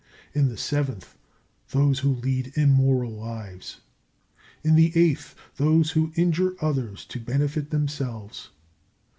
[0.33, 1.15] In the seventh,
[1.69, 3.81] those who lead immoral lives.
[4.63, 8.49] In the eighth, those who injure others to benefit themselves.